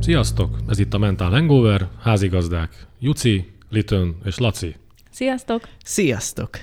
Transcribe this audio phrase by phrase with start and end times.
[0.00, 0.56] Sziasztok!
[0.68, 4.76] Ez itt a Mental Hangover, házigazdák Juci, Litön és Laci.
[5.10, 5.68] Sziasztok!
[5.84, 6.58] Sziasztok!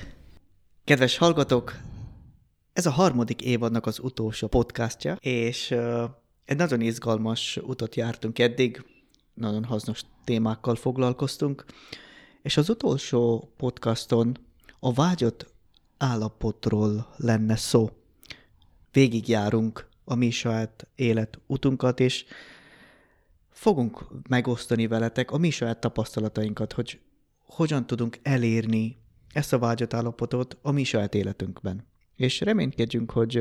[0.83, 1.75] Kedves hallgatók,
[2.73, 6.03] ez a harmadik évadnak az utolsó podcastja, és uh,
[6.45, 8.85] egy nagyon izgalmas utat jártunk eddig,
[9.33, 11.65] nagyon hasznos témákkal foglalkoztunk,
[12.41, 14.37] és az utolsó podcaston
[14.79, 15.53] a vágyott
[15.97, 17.89] állapotról lenne szó.
[18.91, 22.25] Végigjárunk a mi saját élet utunkat, és
[23.49, 26.99] fogunk megosztani veletek a mi saját tapasztalatainkat, hogy
[27.43, 28.97] hogyan tudunk elérni
[29.33, 31.87] ezt a vágyott állapotot a mi saját életünkben.
[32.15, 33.37] És reménykedjünk, hogy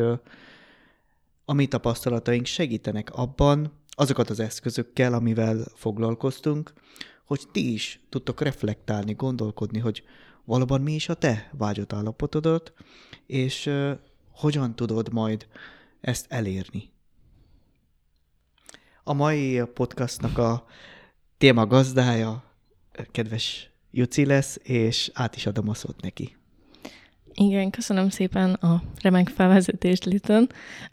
[1.45, 6.73] a mi tapasztalataink segítenek abban, azokat az eszközökkel, amivel foglalkoztunk,
[7.29, 10.03] hogy ti is tudtok reflektálni, gondolkodni, hogy
[10.45, 12.73] valóban mi is a te vágyott állapotodot,
[13.27, 13.99] és uh,
[14.31, 15.47] hogyan tudod majd
[16.01, 16.91] ezt elérni.
[19.03, 20.67] A mai podcastnak a
[21.39, 22.45] téma gazdája
[23.11, 26.38] kedves Juci lesz, és át is adom a szót neki.
[27.41, 30.47] Igen, köszönöm szépen a remek felvezetést, Liton.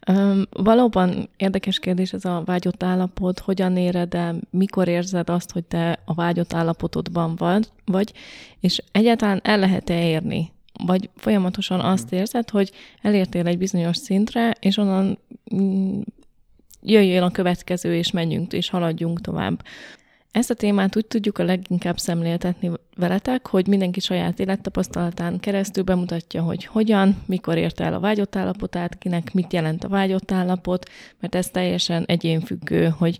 [0.08, 5.64] Um, valóban érdekes kérdés ez a vágyott állapot, hogyan éred el, mikor érzed azt, hogy
[5.64, 7.36] te a vágyott állapotodban
[7.86, 8.14] vagy,
[8.60, 10.52] és egyáltalán el lehet-e érni?
[10.86, 15.18] Vagy folyamatosan azt érzed, hogy elértél egy bizonyos szintre, és onnan
[15.56, 16.02] mm,
[16.82, 19.64] jöjjön a következő, és menjünk, és haladjunk tovább.
[20.36, 26.42] Ezt a témát úgy tudjuk a leginkább szemléltetni veletek, hogy mindenki saját élettapasztalatán keresztül bemutatja,
[26.42, 31.36] hogy hogyan, mikor érte el a vágyott állapotát, kinek mit jelent a vágyott állapot, mert
[31.36, 33.20] ez teljesen egyénfüggő, hogy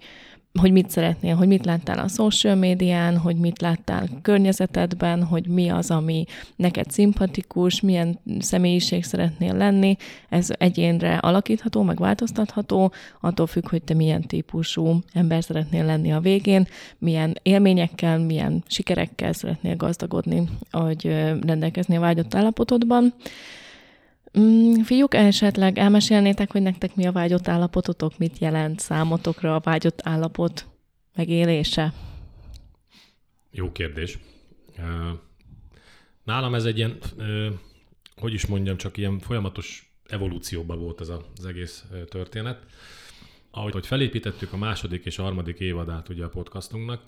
[0.60, 5.70] hogy mit szeretnél, hogy mit láttál a social médián, hogy mit láttál környezetedben, hogy mi
[5.70, 6.26] az, ami
[6.56, 9.98] neked szimpatikus, milyen személyiség szeretnél lenni.
[10.30, 16.20] Ez egyénre alakítható, meg változtatható, attól függ, hogy te milyen típusú ember szeretnél lenni a
[16.20, 21.06] végén, milyen élményekkel, milyen sikerekkel szeretnél gazdagodni, hogy
[21.46, 23.14] rendelkezni a vágyott állapotodban.
[24.40, 30.00] Mm, fiúk, esetleg elmesélnétek, hogy nektek mi a vágyott állapototok, mit jelent számotokra a vágyott
[30.04, 30.68] állapot
[31.16, 31.94] megélése?
[33.52, 34.18] Jó kérdés.
[36.24, 36.98] Nálam ez egy ilyen,
[38.16, 42.60] hogy is mondjam, csak ilyen folyamatos evolúcióban volt ez az egész történet.
[43.52, 47.02] Ahogy hogy felépítettük a második és a harmadik évadát ugye a podcastunknak,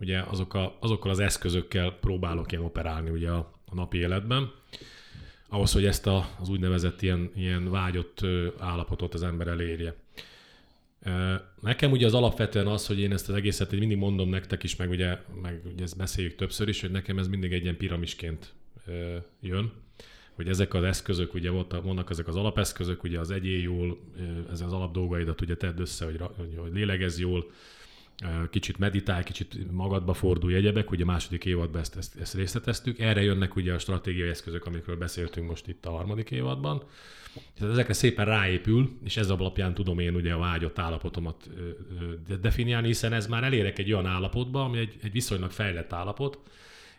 [0.00, 4.52] ugye azok a, azokkal az eszközökkel próbálok én operálni ugye a, a napi életben,
[5.48, 8.20] ahhoz, hogy ezt a, az úgynevezett ilyen, ilyen vágyott
[8.58, 9.94] állapotot az ember elérje.
[11.60, 14.76] Nekem ugye az alapvetően az, hogy én ezt az egészet én mindig mondom nektek is,
[14.76, 18.54] meg ugye, meg ugye ezt beszéljük többször is, hogy nekem ez mindig egy ilyen piramisként
[19.40, 19.72] jön,
[20.32, 23.98] hogy ezek az eszközök, ugye vannak ezek az alapeszközök, ugye az egyé jól,
[24.50, 26.20] ez az alap dolgaidat ugye tedd össze, hogy,
[26.56, 27.50] hogy lélegez jól,
[28.50, 32.98] kicsit meditál, kicsit magadba fordulj egyebek, ugye a második évadban ezt, ezt, ezt részleteztük.
[32.98, 36.82] Erre jönnek ugye a stratégiai eszközök, amikről beszéltünk most itt a harmadik évadban.
[37.58, 41.50] Tehát ezekre szépen ráépül, és ez alapján tudom én ugye a vágyott állapotomat
[42.40, 46.38] definiálni, hiszen ez már elérek egy olyan állapotba, ami egy, egy viszonylag fejlett állapot,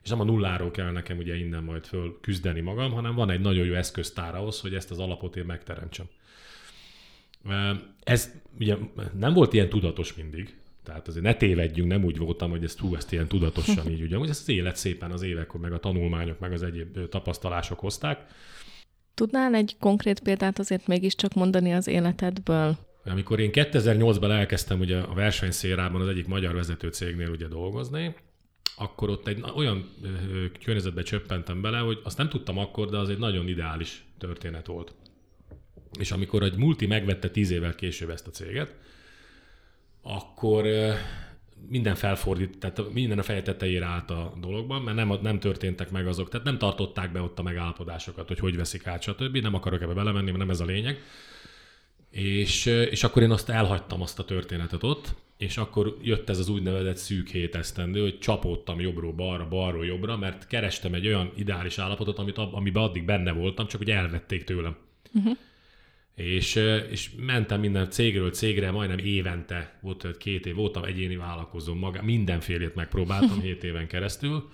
[0.03, 3.39] és nem a nulláról kell nekem ugye innen majd föl küzdeni magam, hanem van egy
[3.39, 6.05] nagyon jó eszköztár ahhoz, hogy ezt az alapot én megteremtsem.
[8.03, 8.77] Ez ugye
[9.17, 12.95] nem volt ilyen tudatos mindig, tehát azért ne tévedjünk, nem úgy voltam, hogy ezt hú,
[12.95, 16.39] ezt ilyen tudatosan így, ugye, hogy ezt az élet szépen az évek, meg a tanulmányok,
[16.39, 18.25] meg az egyéb tapasztalások hozták.
[19.13, 22.77] Tudnál egy konkrét példát azért mégiscsak mondani az életedből?
[23.05, 28.15] Amikor én 2008-ban elkezdtem ugye a versenyszérában az egyik magyar vezető cégnél ugye dolgozni,
[28.77, 29.89] akkor ott egy olyan
[30.63, 34.93] környezetbe csöppentem bele, hogy azt nem tudtam akkor, de az egy nagyon ideális történet volt.
[35.99, 38.75] És amikor egy multi megvette tíz évvel később ezt a céget,
[40.07, 40.65] akkor
[41.69, 46.07] minden felfordít, tehát minden a feje tetejére állt a dologban, mert nem, nem történtek meg
[46.07, 49.37] azok, tehát nem tartották be ott a megállapodásokat, hogy hogy veszik át, stb.
[49.37, 51.01] Nem akarok ebbe belemenni, mert nem ez a lényeg.
[52.09, 56.49] És, és akkor én azt elhagytam azt a történetet ott, és akkor jött ez az
[56.49, 61.77] úgynevezett szűk hét esztendő, hogy csapódtam jobbról balra, balról jobbra, mert kerestem egy olyan ideális
[61.77, 64.75] állapotot, amit, amiben addig benne voltam, csak hogy elvették tőlem.
[65.13, 65.37] Uh-huh.
[66.17, 66.55] És,
[66.89, 72.75] és mentem minden cégről cégre, majdnem évente, volt két év, voltam egyéni vállalkozom, maga, mindenfélét
[72.75, 74.49] megpróbáltam hét éven keresztül,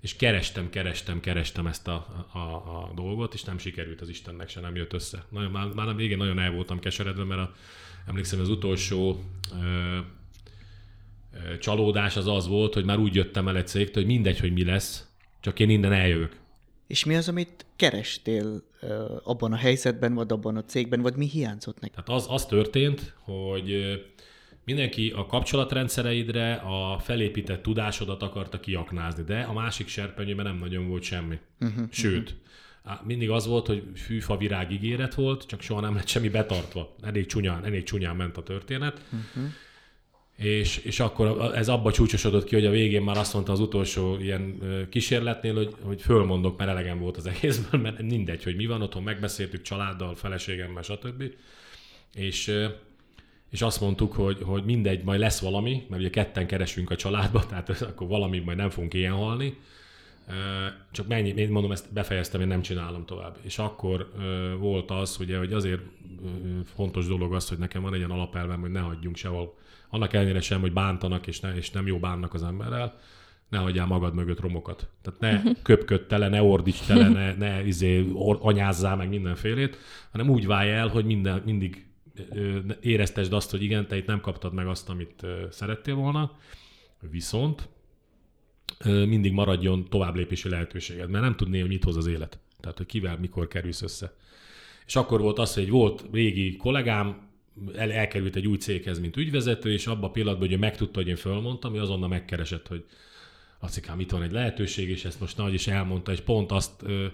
[0.00, 4.60] és kerestem, kerestem, kerestem ezt a, a, a dolgot, és nem sikerült az Istennek se,
[4.60, 5.24] nem jött össze.
[5.28, 7.54] Nagyon, már, már a végén nagyon el voltam keseredve, mert a,
[8.06, 9.24] emlékszem, az utolsó
[9.62, 9.98] ö,
[11.32, 14.52] ö, csalódás az az volt, hogy már úgy jöttem el egy cégtől, hogy mindegy, hogy
[14.52, 15.06] mi lesz,
[15.40, 16.36] csak én innen eljövök.
[16.86, 18.62] És mi az, amit kerestél
[19.22, 21.94] abban a helyzetben, vagy abban a cégben, vagy mi hiányzott neki?
[21.94, 23.98] Tehát az, az történt, hogy
[24.64, 31.02] mindenki a kapcsolatrendszereidre a felépített tudásodat akarta kiaknázni, de a másik serpenyőben nem nagyon volt
[31.02, 31.38] semmi.
[31.60, 32.34] Uh-huh, Sőt,
[32.84, 33.06] uh-huh.
[33.06, 36.94] mindig az volt, hogy fűfa virág ígéret volt, csak soha nem lett semmi betartva.
[37.02, 39.00] Elég csúnyán, elég csúnyán ment a történet.
[39.12, 39.52] Uh-huh.
[40.36, 44.18] És, és akkor ez abba csúcsosodott ki, hogy a végén már azt mondta az utolsó
[44.18, 44.58] ilyen
[44.90, 49.02] kísérletnél, hogy, hogy fölmondok, mert elegem volt az egészből, mert mindegy, hogy mi van, otthon
[49.02, 51.22] megbeszéltük családdal, feleségemmel, stb.
[52.14, 52.52] És,
[53.50, 57.46] és azt mondtuk, hogy, hogy mindegy, majd lesz valami, mert ugye ketten keresünk a családba,
[57.48, 59.56] tehát akkor valami majd nem fogunk ilyen halni,
[60.90, 63.36] csak mennyi, én mondom, ezt befejeztem, én nem csinálom tovább.
[63.42, 64.10] És akkor
[64.58, 65.80] volt az, ugye, hogy azért
[66.74, 69.54] fontos dolog az, hogy nekem van egy ilyen alapelvem, hogy ne hagyjunk sehol
[69.96, 72.98] annak ellenére sem, hogy bántanak, és, ne, és nem jó bánnak az emberrel,
[73.48, 74.88] ne hagyjál magad mögött romokat.
[75.02, 79.78] Tehát ne köpködj tele, ne ordíts tele, ne, ne izé, or, anyázzál meg mindenfélét,
[80.10, 81.86] hanem úgy válj el, hogy minden, mindig
[82.80, 86.36] éreztesd azt, hogy igen, te itt nem kaptad meg azt, amit szerettél volna,
[87.10, 87.68] viszont
[88.84, 92.38] mindig maradjon továbblépési lehetőséged, mert nem tudné, hogy mit hoz az élet.
[92.60, 94.14] Tehát, hogy kivel, mikor kerülsz össze.
[94.86, 97.25] És akkor volt az, hogy volt régi kollégám,
[97.74, 101.08] el, elkerült egy új céghez, mint ügyvezető, és abban a pillanatban, hogy ő megtudta, hogy
[101.08, 102.84] én fölmondtam, ő azonnal megkeresett, hogy
[103.58, 107.06] acikám, itt van egy lehetőség, és ezt most nagy is elmondta, és pont azt ö,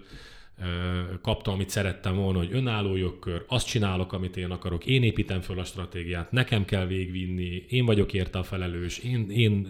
[0.60, 5.40] ö, kaptam, amit szerettem volna, hogy önálló jogkör, azt csinálok, amit én akarok, én építem
[5.40, 9.68] föl a stratégiát, nekem kell végvinni, én vagyok érte a felelős, én, én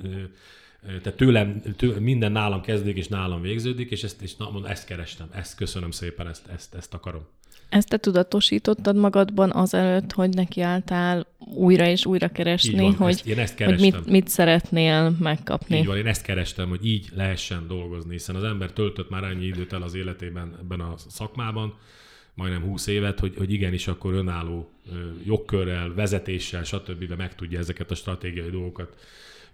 [0.82, 5.28] tehát tőlem, tőlem, minden nálam kezdődik, és nálam végződik, és ezt, és na, ezt kerestem,
[5.32, 7.26] ezt köszönöm szépen, ezt, ezt, ezt akarom.
[7.72, 13.38] Ezt te tudatosítottad magadban azelőtt, hogy nekiálltál újra és újra keresni, van, hogy, ezt, én
[13.38, 15.76] ezt hogy mit, mit szeretnél megkapni.
[15.76, 19.44] Így van, én ezt kerestem, hogy így lehessen dolgozni, hiszen az ember töltött már annyi
[19.44, 21.74] időt el az életében ebben a szakmában,
[22.34, 24.70] majdnem 20 évet, hogy, hogy igenis akkor önálló
[25.24, 27.12] jogkörrel, vezetéssel, stb.
[27.16, 28.96] meg tudja ezeket a stratégiai dolgokat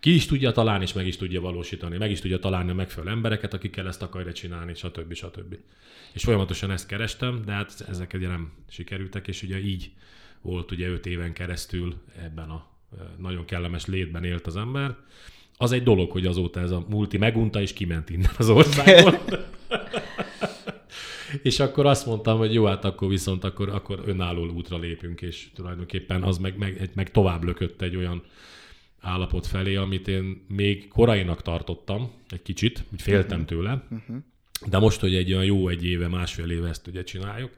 [0.01, 1.99] ki is tudja találni, és meg is tudja valósítani.
[1.99, 5.15] Meg is tudja találni a megfelelő embereket, akikkel ezt akarja csinálni, stb.
[5.15, 5.57] stb.
[6.13, 9.91] És folyamatosan ezt kerestem, de hát ezek ugye nem sikerültek, és ugye így
[10.41, 12.67] volt ugye öt éven keresztül ebben a
[13.17, 14.97] nagyon kellemes létben élt az ember.
[15.57, 19.19] Az egy dolog, hogy azóta ez a multi megunta, és kiment innen az országból.
[21.43, 25.49] és akkor azt mondtam, hogy jó, hát akkor viszont akkor, akkor önálló útra lépünk, és
[25.55, 28.23] tulajdonképpen az meg, meg, meg tovább lökött egy olyan
[29.01, 33.57] állapot felé, amit én még korainak tartottam, egy kicsit, úgy féltem uh-huh.
[33.57, 34.17] tőle, uh-huh.
[34.69, 37.51] de most, hogy egy olyan jó egy éve, másfél éve ezt ugye csináljuk,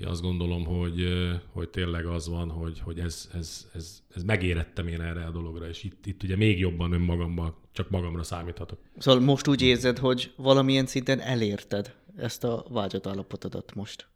[0.00, 1.08] én azt gondolom, hogy,
[1.52, 5.68] hogy tényleg az van, hogy, hogy ez, ez, ez, ez megérettem én erre a dologra,
[5.68, 8.78] és itt, itt ugye még jobban önmagamban, csak magamra számíthatok.
[8.98, 14.06] Szóval most úgy érzed, hogy valamilyen szinten elérted ezt a vágyat állapotodat most?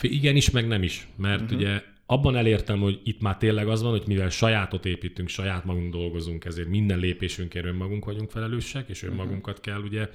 [0.00, 1.58] Igen is, meg nem is, mert uh-huh.
[1.58, 5.92] ugye abban elértem, hogy itt már tényleg az van, hogy mivel sajátot építünk, saját magunk
[5.92, 10.08] dolgozunk, ezért minden lépésünkért önmagunk vagyunk felelősek, és önmagunkat kell ugye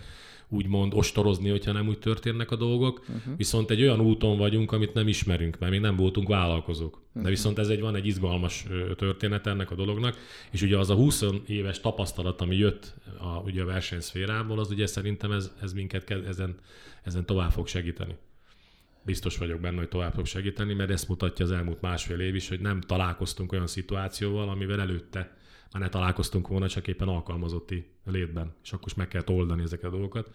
[0.49, 2.99] úgymond ostorozni, hogyha nem úgy történnek a dolgok.
[2.99, 3.37] Uh-huh.
[3.37, 6.95] Viszont egy olyan úton vagyunk, amit nem ismerünk, mert még nem voltunk vállalkozók.
[7.07, 7.23] Uh-huh.
[7.23, 10.17] De viszont ez egy van egy izgalmas történet ennek a dolognak,
[10.51, 14.85] és ugye az a 20 éves tapasztalat, ami jött a, ugye a versenyszférából, az ugye
[14.85, 16.55] szerintem ez, ez minket ezen,
[17.03, 18.15] ezen tovább fog segíteni
[19.07, 22.49] biztos vagyok benne, hogy tovább fog segíteni, mert ezt mutatja az elmúlt másfél év is,
[22.49, 25.37] hogy nem találkoztunk olyan szituációval, amivel előtte
[25.71, 29.85] már ne találkoztunk volna, csak éppen alkalmazotti létben, és akkor is meg kell oldani ezeket
[29.85, 30.30] a dolgokat.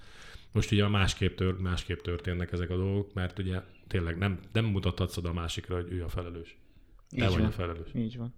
[0.52, 5.17] Most ugye másképp, tör, másképp történnek ezek a dolgok, mert ugye tényleg nem, nem mutathatsz
[5.17, 6.57] oda a másikra, hogy ő a felelős.
[7.09, 7.47] Te Így vagy van.
[7.47, 7.91] a felelős.
[7.95, 8.35] Így van.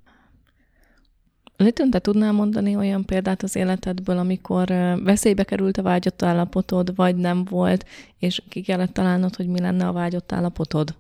[1.57, 4.67] Litön, te tudnál mondani olyan példát az életedből, amikor
[5.05, 7.87] veszélybe került a vágyott állapotod, vagy nem volt,
[8.19, 10.95] és ki kellett találnod, hogy mi lenne a vágyott állapotod?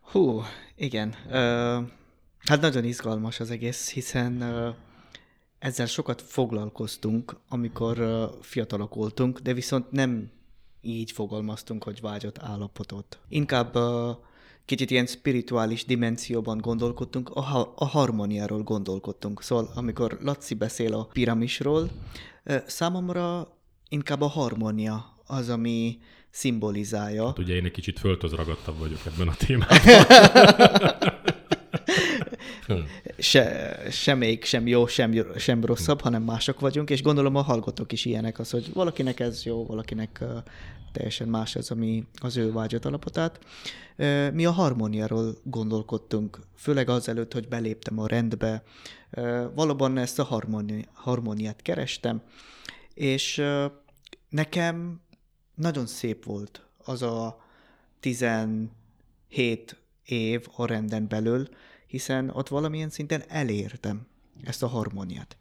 [0.00, 0.42] Hú,
[0.76, 1.14] igen.
[1.26, 1.34] Uh,
[2.38, 4.74] hát nagyon izgalmas az egész, hiszen uh,
[5.58, 10.30] ezzel sokat foglalkoztunk, amikor uh, fiatalok voltunk, de viszont nem
[10.80, 13.18] így fogalmaztunk, hogy vágyott állapotot.
[13.28, 14.16] Inkább uh,
[14.70, 19.42] kicsit ilyen spirituális dimenzióban gondolkodtunk, a, ha- a harmóniáról gondolkodtunk.
[19.42, 21.90] Szóval amikor Laci beszél a piramisról,
[22.66, 23.56] számomra
[23.88, 25.98] inkább a harmónia az, ami
[26.30, 27.26] szimbolizálja.
[27.26, 29.78] Hát ugye én egy kicsit földhöz ragadtabb vagyok ebben a témában.
[33.20, 38.04] se, semmelyik sem jó, sem, sem rosszabb, hanem mások vagyunk, és gondolom a hallgatók is
[38.04, 40.24] ilyenek az, hogy valakinek ez jó, valakinek
[40.92, 43.38] teljesen más ez, ami az ő vágyat alapotát.
[44.32, 48.62] Mi a harmóniáról gondolkodtunk, főleg azelőtt, hogy beléptem a rendbe.
[49.54, 52.22] Valóban ezt a harmóni, harmóniát kerestem,
[52.94, 53.42] és
[54.28, 55.00] nekem
[55.54, 57.44] nagyon szép volt az a
[58.00, 58.70] 17
[60.04, 61.48] év a renden belül,
[61.90, 64.06] hiszen ott valamilyen szinten elértem
[64.44, 65.36] ezt a harmóniát.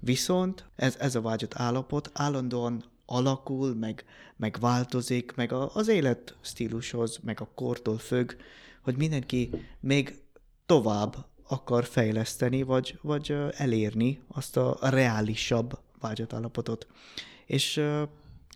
[0.00, 4.04] Viszont ez, ez a vágyott állapot állandóan alakul, meg,
[4.36, 8.32] meg változik, meg a, az életstílushoz, meg a kortól függ,
[8.82, 10.22] hogy mindenki még
[10.66, 16.86] tovább akar fejleszteni, vagy, vagy elérni azt a reálisabb vágyott állapotot.
[17.46, 17.82] És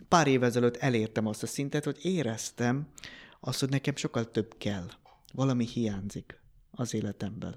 [0.09, 2.87] pár év ezelőtt elértem azt a szintet, hogy éreztem
[3.41, 4.87] azt, hogy nekem sokkal több kell.
[5.33, 6.42] Valami hiányzik
[6.73, 7.55] az életemben.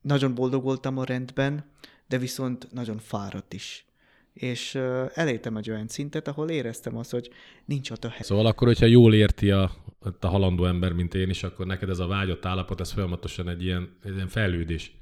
[0.00, 1.64] Nagyon boldog voltam a rendben,
[2.08, 3.86] de viszont nagyon fáradt is.
[4.32, 4.74] És
[5.14, 7.30] elértem egy olyan szintet, ahol éreztem azt, hogy
[7.64, 8.20] nincs ott a hely.
[8.22, 9.70] Szóval akkor, hogyha jól érti a,
[10.20, 13.64] a halandó ember, mint én is, akkor neked ez a vágyott állapot, ez folyamatosan egy
[13.64, 14.96] ilyen, egy ilyen fejlődés.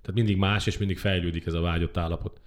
[0.00, 2.40] Tehát mindig más, és mindig fejlődik ez a vágyott állapot.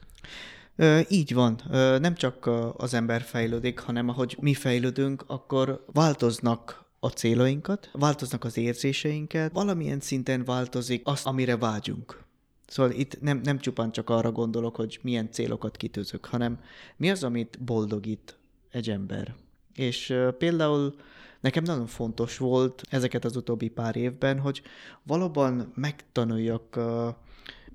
[1.09, 1.61] Így van.
[2.01, 8.57] Nem csak az ember fejlődik, hanem ahogy mi fejlődünk, akkor változnak a célainkat, változnak az
[8.57, 12.23] érzéseinket, valamilyen szinten változik az, amire vágyunk.
[12.67, 16.59] Szóval itt nem, nem csupán csak arra gondolok, hogy milyen célokat kitűzök, hanem
[16.97, 18.37] mi az, amit boldogít
[18.71, 19.35] egy ember.
[19.73, 20.95] És például
[21.39, 24.61] nekem nagyon fontos volt ezeket az utóbbi pár évben, hogy
[25.03, 27.07] valóban megtanuljak uh,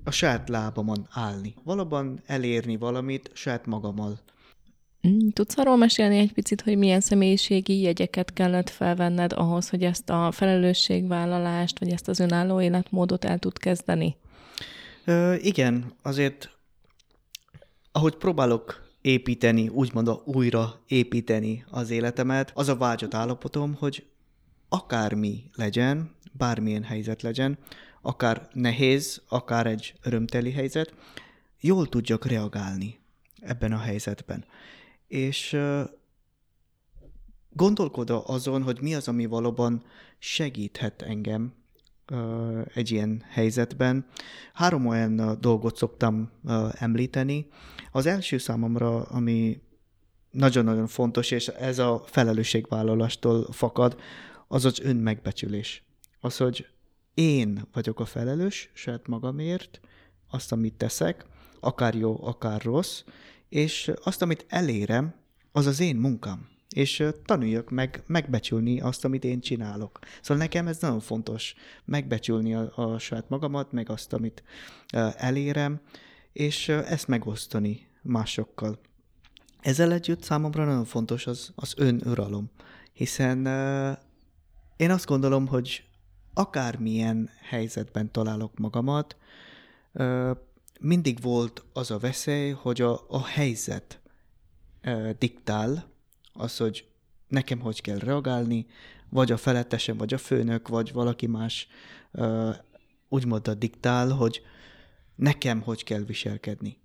[0.03, 1.55] a saját lábamon állni.
[1.63, 4.19] Valóban elérni valamit saját magammal.
[5.07, 10.09] Mm, tudsz arról mesélni egy picit, hogy milyen személyiségi jegyeket kellett felvenned ahhoz, hogy ezt
[10.09, 14.15] a felelősségvállalást, vagy ezt az önálló életmódot el tud kezdeni?
[15.05, 16.53] Ö, igen, azért
[17.91, 24.05] ahogy próbálok építeni, úgymond újra építeni az életemet, az a vágyott állapotom, hogy
[24.69, 27.57] akármi legyen, bármilyen helyzet legyen,
[28.01, 30.93] akár nehéz, akár egy örömteli helyzet,
[31.59, 32.99] jól tudjak reagálni
[33.41, 34.45] ebben a helyzetben.
[35.13, 35.57] És
[37.49, 39.83] gondolkodva azon, hogy mi az, ami valóban
[40.17, 41.53] segíthet engem
[42.73, 44.05] egy ilyen helyzetben.
[44.53, 46.31] Három olyan dolgot szoktam
[46.71, 47.47] említeni.
[47.91, 49.61] Az első számomra, ami
[50.31, 53.99] nagyon-nagyon fontos, és ez a felelősségvállalástól fakad,
[54.47, 55.83] az az önmegbecsülés.
[56.19, 56.67] Az, hogy
[57.13, 59.79] én vagyok a felelős saját magamért,
[60.29, 61.25] azt, amit teszek,
[61.59, 63.03] akár jó, akár rossz,
[63.53, 65.13] és azt, amit elérem,
[65.51, 66.47] az az én munkám.
[66.69, 69.99] És tanuljak meg megbecsülni azt, amit én csinálok.
[70.21, 71.55] Szóval nekem ez nagyon fontos,
[71.85, 74.43] megbecsülni a, a saját magamat, meg azt, amit
[75.17, 75.81] elérem,
[76.31, 78.79] és ezt megosztani másokkal.
[79.61, 82.51] Ezzel együtt számomra nagyon fontos az, az önuralom,
[82.93, 83.37] hiszen
[84.75, 85.83] én azt gondolom, hogy
[86.33, 89.17] akármilyen helyzetben találok magamat,
[90.79, 93.99] mindig volt az a veszély, hogy a, a helyzet
[95.17, 95.91] diktál,
[96.33, 96.87] az, hogy
[97.27, 98.65] nekem hogy kell reagálni,
[99.09, 101.67] vagy a felettesem, vagy a főnök, vagy valaki más
[103.09, 104.41] úgymond a diktál, hogy
[105.15, 106.77] nekem hogy kell viselkedni.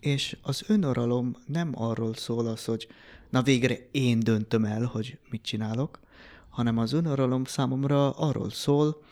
[0.00, 2.88] És az önuralom nem arról szól az, hogy
[3.30, 6.00] na végre én döntöm el, hogy mit csinálok,
[6.48, 9.02] hanem az önuralom számomra arról szól,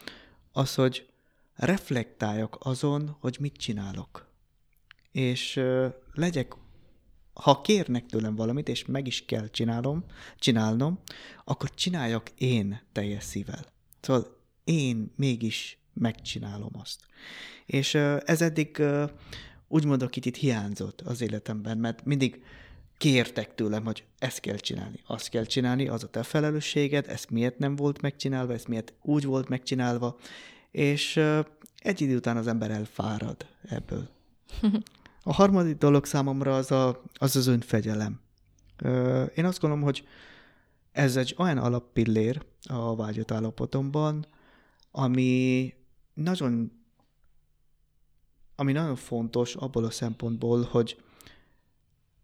[0.52, 1.12] az, hogy
[1.54, 4.30] reflektáljak azon, hogy mit csinálok.
[5.12, 5.61] És
[6.12, 6.54] legyek,
[7.32, 10.04] ha kérnek tőlem valamit, és meg is kell csinálom,
[10.38, 10.99] csinálnom,
[11.44, 13.64] akkor csináljak én teljes szívvel.
[14.00, 17.00] Szóval én mégis megcsinálom azt.
[17.66, 17.94] És
[18.25, 19.11] ez eddig uh,
[19.68, 22.42] úgymond, akit itt hiányzott az életemben, mert mindig
[22.97, 27.59] kértek tőlem, hogy ezt kell csinálni, azt kell csinálni, az a te felelősséged, ez miért
[27.59, 30.18] nem volt megcsinálva, ez miért úgy volt megcsinálva,
[30.73, 31.17] és
[31.76, 34.09] egy idő után az ember elfárad ebből.
[35.23, 38.21] A harmadik dolog számomra az a, az, az önfegyelem.
[39.35, 40.07] Én azt gondolom, hogy
[40.93, 44.26] ez egy olyan alappillér a vágyott állapotomban,
[44.91, 45.75] ami
[46.14, 46.73] nagyon
[48.57, 51.02] ami nagyon fontos abból a szempontból, hogy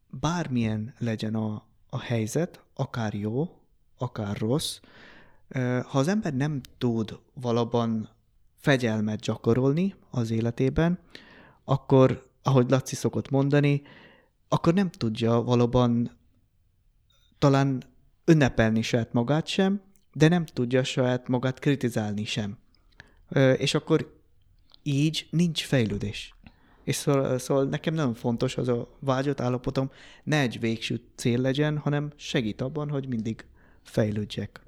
[0.07, 3.59] bármilyen legyen a, a helyzet, akár jó,
[3.97, 4.81] akár rossz,
[5.85, 8.09] ha az ember nem tud valóban
[8.59, 10.99] fegyelmet gyakorolni az életében,
[11.65, 13.83] akkor, ahogy Laci szokott mondani,
[14.49, 16.17] akkor nem tudja valóban
[17.38, 17.83] talán
[18.25, 19.81] ünnepelni saját magát sem,
[20.12, 22.59] de nem tudja saját magát kritizálni sem.
[23.57, 24.17] És akkor
[24.83, 26.35] így nincs fejlődés.
[26.85, 29.91] És szóval, szóval nekem nagyon fontos az a vágyott állapotom,
[30.25, 33.47] ne egy végső cél legyen, hanem segít abban, hogy mindig
[33.83, 34.61] fejlődjek.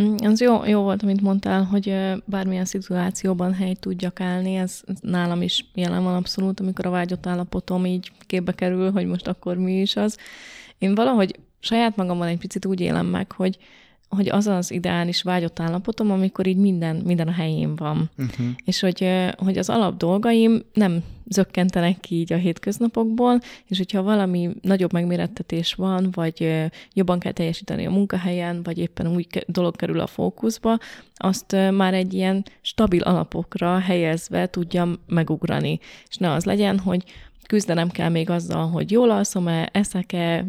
[0.00, 5.42] Mm, az jó, jó volt, amit mondtál, hogy bármilyen szituációban hely tudjak állni, ez nálam
[5.42, 9.80] is jelen van abszolút, amikor a vágyott állapotom így képbe kerül, hogy most akkor mi
[9.80, 10.18] is az.
[10.78, 13.58] Én valahogy saját magammal egy picit úgy élem meg, hogy,
[14.16, 18.10] hogy az az ideális vágyott állapotom, amikor így minden, minden a helyén van.
[18.18, 18.46] Uh-huh.
[18.64, 24.50] És hogy, hogy az alap dolgaim nem zökkentenek ki így a hétköznapokból, és hogyha valami
[24.62, 30.06] nagyobb megmérettetés van, vagy jobban kell teljesíteni a munkahelyen, vagy éppen új dolog kerül a
[30.06, 30.78] fókuszba,
[31.14, 35.78] azt már egy ilyen stabil alapokra helyezve tudjam megugrani.
[36.08, 37.04] És ne az legyen, hogy
[37.50, 40.46] küzdenem kell még azzal, hogy jól alszom-e, eszek-e,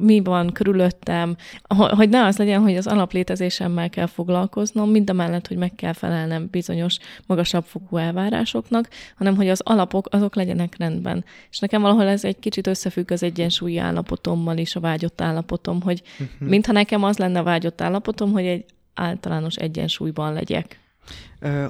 [0.00, 1.36] mi van körülöttem,
[1.76, 5.92] hogy ne az legyen, hogy az alaplétezésemmel kell foglalkoznom, mind a mellett, hogy meg kell
[5.92, 11.24] felelnem bizonyos magasabb fokú elvárásoknak, hanem hogy az alapok azok legyenek rendben.
[11.50, 16.02] És nekem valahol ez egy kicsit összefügg az egyensúlyi állapotommal is, a vágyott állapotom, hogy
[16.12, 16.48] uh-huh.
[16.48, 18.64] mintha nekem az lenne a vágyott állapotom, hogy egy
[18.94, 20.78] általános egyensúlyban legyek.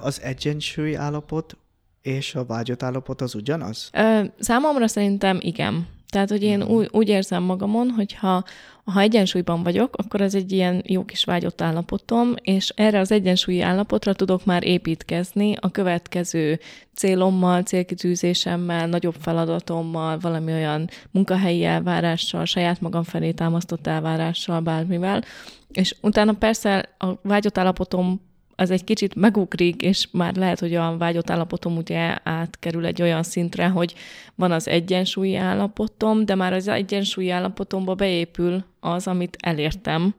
[0.00, 1.56] Az egyensúly állapot
[2.04, 3.90] és a vágyott állapot az ugyanaz?
[3.92, 5.86] Ö, számomra szerintem igen.
[6.08, 8.44] Tehát, hogy én úgy, úgy érzem magamon, hogy ha,
[8.84, 13.60] ha egyensúlyban vagyok, akkor ez egy ilyen jó kis vágyott állapotom, és erre az egyensúlyi
[13.60, 16.60] állapotra tudok már építkezni a következő
[16.94, 25.24] célommal, célkitűzésemmel, nagyobb feladatommal, valami olyan munkahelyi elvárással, saját magam felé támasztott elvárással, bármivel.
[25.72, 28.20] És utána persze a vágyott állapotom
[28.56, 33.22] az egy kicsit megugrik, és már lehet, hogy a vágyott állapotom ugye átkerül egy olyan
[33.22, 33.94] szintre, hogy
[34.34, 40.14] van az egyensúlyi állapotom, de már az egyensúlyi állapotomba beépül az, amit elértem,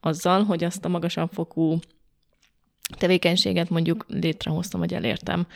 [0.00, 1.78] azzal, hogy azt a magasabb fokú
[2.98, 5.46] tevékenységet mondjuk létrehoztam, vagy elértem.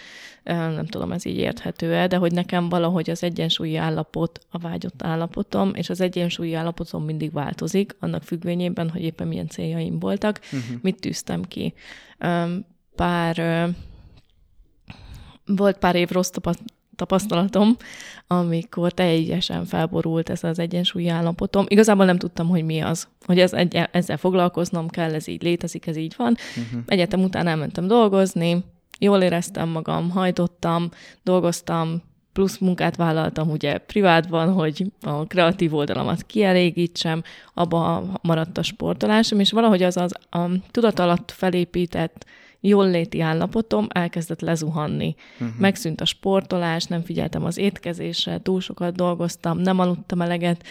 [0.44, 5.74] Nem tudom, ez így érthető-e, de hogy nekem valahogy az egyensúlyi állapot a vágyott állapotom,
[5.74, 10.78] és az egyensúlyi állapotom mindig változik, annak függvényében, hogy éppen milyen céljaim voltak, uh-huh.
[10.82, 11.74] mit tűztem ki.
[12.94, 13.68] Pár
[15.46, 16.30] volt pár év rossz
[16.98, 17.76] tapasztalatom,
[18.26, 21.64] amikor teljesen felborult ez az egyensúlyi állapotom.
[21.68, 25.86] Igazából nem tudtam, hogy mi az, hogy ez, egy, ezzel foglalkoznom kell, ez így létezik,
[25.86, 26.36] ez így van.
[26.56, 26.82] Uh-huh.
[26.86, 28.64] Egyetem után elmentem dolgozni,
[28.98, 30.90] jól éreztem magam, hajtottam,
[31.22, 37.22] dolgoztam, plusz munkát vállaltam ugye privátban, hogy a kreatív oldalamat kielégítsem,
[37.54, 40.38] abba maradt a sportolásom, és valahogy az az a
[40.70, 42.26] tudat alatt felépített
[42.60, 45.14] jól léti állapotom elkezdett lezuhanni.
[45.40, 45.58] Uh-huh.
[45.58, 50.64] Megszűnt a sportolás, nem figyeltem az étkezésre, túl sokat dolgoztam, nem aludtam eleget,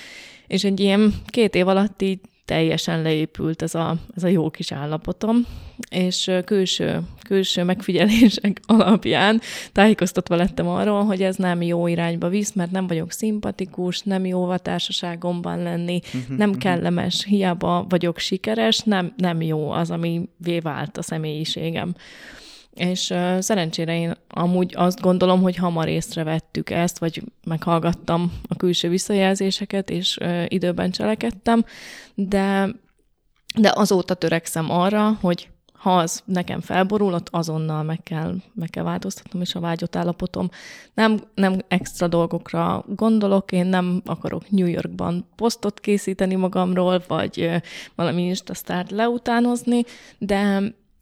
[0.48, 4.72] és egy ilyen két év alatt így teljesen leépült ez a, ez a jó kis
[4.72, 5.46] állapotom,
[5.90, 12.72] és külső, külső megfigyelések alapján tájékoztatva lettem arról, hogy ez nem jó irányba visz, mert
[12.72, 16.64] nem vagyok szimpatikus, nem jó a társaságomban lenni, uh-huh, nem uh-huh.
[16.64, 20.30] kellemes, hiába vagyok sikeres, nem, nem jó az, ami
[20.62, 21.96] vált a személyiségem.
[22.78, 28.90] És uh, szerencsére én amúgy azt gondolom, hogy hamar észrevettük ezt, vagy meghallgattam a külső
[28.90, 31.66] visszajelzéseket, és uh, időben cselekedtem,
[32.16, 32.70] de,
[33.56, 38.84] de azóta törekszem arra, hogy ha az nekem felborul, ott azonnal meg kell, meg kell
[38.84, 40.50] változtatnom, és a vágyott állapotom.
[40.94, 47.50] Nem, nem extra dolgokra gondolok, én nem akarok New Yorkban posztot készíteni magamról, vagy
[47.96, 49.84] valami instasztárt leutánozni,
[50.18, 50.62] de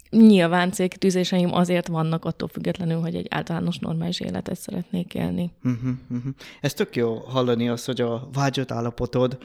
[0.10, 5.52] nyilván célkitűzéseim azért vannak attól függetlenül, hogy egy általános normális életet szeretnék élni.
[5.64, 6.34] Uh-huh, uh-huh.
[6.62, 9.38] Ez tök jó hallani azt, hogy a vágyott állapotod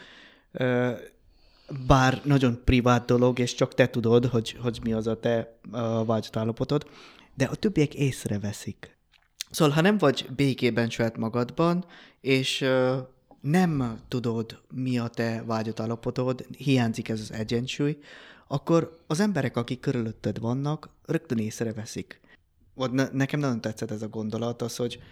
[1.86, 6.04] bár nagyon privát dolog, és csak te tudod, hogy, hogy mi az a te a
[6.04, 6.86] vágyott állapotod,
[7.34, 8.98] de a többiek észreveszik.
[9.50, 11.84] Szóval, ha nem vagy békében saját magadban,
[12.20, 12.64] és
[13.40, 17.98] nem tudod, mi a te vágyott állapotod, hiányzik ez az egyensúly,
[18.52, 22.20] akkor az emberek, akik körülötted vannak, rögtön észreveszik.
[22.74, 25.02] Vagy ne, nekem nagyon tetszett ez a gondolat, az, hogy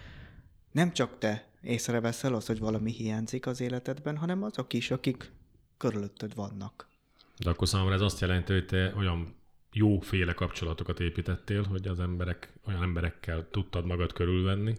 [0.73, 5.33] nem csak te észreveszel az, hogy valami hiányzik az életedben, hanem azok is, akik
[5.77, 6.89] körülötted vannak.
[7.37, 9.35] De akkor számomra ez azt jelenti, hogy te olyan
[9.73, 14.75] jóféle kapcsolatokat építettél, hogy az emberek, olyan emberekkel tudtad magad körülvenni,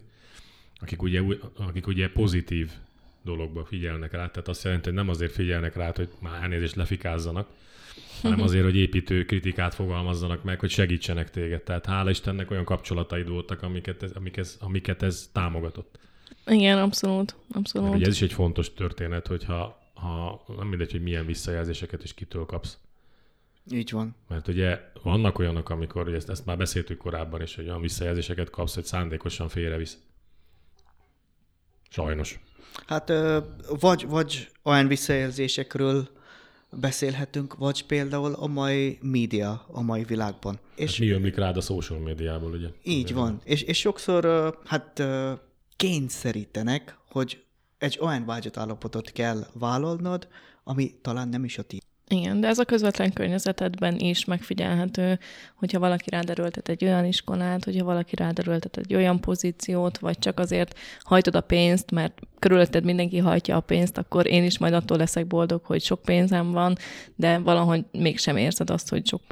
[0.74, 1.22] akik ugye,
[1.56, 2.72] akik ugye pozitív
[3.22, 4.30] dologba figyelnek rá.
[4.30, 7.48] Tehát azt jelenti, hogy nem azért figyelnek rá, hogy már elnézést lefikázzanak,
[8.22, 11.62] hanem azért, hogy építő kritikát fogalmazzanak meg, hogy segítsenek téged.
[11.62, 15.98] Tehát hála Istennek olyan kapcsolataid voltak, amiket ez, amiket ez, amiket ez támogatott.
[16.46, 17.36] Igen, abszolút.
[17.52, 17.94] abszolút.
[17.94, 22.46] ugye ez is egy fontos történet, hogyha ha nem mindegy, hogy milyen visszajelzéseket is kitől
[22.46, 22.78] kapsz.
[23.72, 24.14] Így van.
[24.28, 28.50] Mert ugye vannak olyanok, amikor, ugye ezt, ezt már beszéltük korábban is, hogy olyan visszajelzéseket
[28.50, 29.98] kapsz, hogy szándékosan félrevisz.
[31.90, 32.40] Sajnos.
[32.86, 33.12] Hát
[33.80, 36.08] vagy, vagy olyan visszajelzésekről
[36.70, 40.58] beszélhetünk, vagy például a mai média, a mai világban.
[40.74, 42.68] És hát mi ömlik rád a social médiából, ugye?
[42.82, 43.40] Így van.
[43.44, 45.02] És, és sokszor hát
[45.76, 47.44] kényszerítenek, hogy
[47.78, 50.28] egy olyan vágyott állapotot kell vállalnod,
[50.64, 51.80] ami talán nem is a ti.
[52.12, 55.18] Igen, de ez a közvetlen környezetedben is megfigyelhető,
[55.54, 60.78] hogyha valaki ráderőltet egy olyan iskolát, hogyha valaki ráderőltet egy olyan pozíciót, vagy csak azért
[61.00, 65.26] hajtod a pénzt, mert körülötted mindenki hajtja a pénzt, akkor én is majd attól leszek
[65.26, 66.76] boldog, hogy sok pénzem van,
[67.16, 69.22] de valahogy mégsem érzed azt, hogy sok,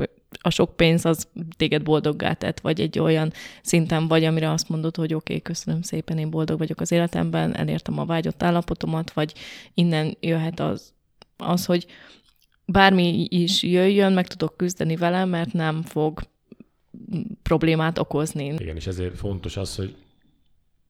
[0.41, 4.97] a sok pénz az téged boldoggá tett, vagy egy olyan szinten vagy, amire azt mondod,
[4.97, 9.35] hogy oké, okay, köszönöm szépen, én boldog vagyok az életemben, elértem a vágyott állapotomat, vagy
[9.75, 10.93] innen jöhet az,
[11.37, 11.87] az hogy
[12.72, 16.22] bármi is jöjjön, meg tudok küzdeni vele, mert nem fog
[17.42, 18.44] problémát okozni.
[18.44, 19.96] Igen, és ezért fontos az, hogy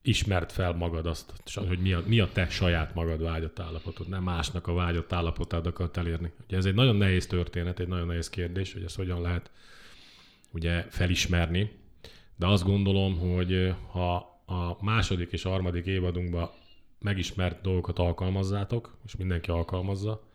[0.03, 4.23] ismert fel magad azt, hogy mi a, mi a te saját magad vágyott állapotod, nem
[4.23, 6.33] másnak a vágyott állapotát akart elérni.
[6.47, 9.51] Ugye ez egy nagyon nehéz történet, egy nagyon nehéz kérdés, hogy ezt hogyan lehet
[10.51, 11.71] ugye felismerni,
[12.37, 14.15] de azt gondolom, hogy ha
[14.47, 16.51] a második és harmadik évadunkban
[16.99, 20.28] megismert dolgokat alkalmazzátok, és mindenki alkalmazza,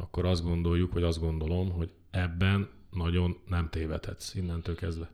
[0.00, 5.10] akkor azt gondoljuk, vagy azt gondolom, hogy ebben nagyon nem tévedhetsz innentől kezdve.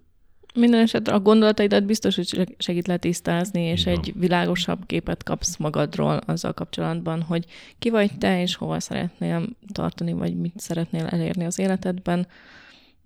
[0.54, 6.52] Minden esetre a gondolataidat biztos, hogy segít letisztázni, és egy világosabb képet kapsz magadról azzal
[6.52, 7.44] kapcsolatban, hogy
[7.78, 12.26] ki vagy te, és hova szeretnél tartani, vagy mit szeretnél elérni az életedben,